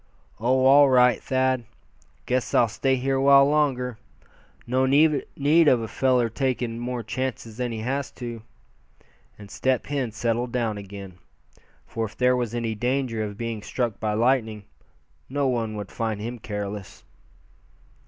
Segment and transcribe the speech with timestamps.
[0.39, 0.65] "Oh!
[0.65, 1.63] all right, Thad.
[2.25, 3.99] Guess I'll stay awhile longer.
[4.65, 8.41] No need of a feller takin' more chances than he has to,"
[9.37, 11.19] and Step Hen settled down again;
[11.85, 14.63] for if there was any danger of being struck by lightning,
[15.29, 17.03] no one would find him careless.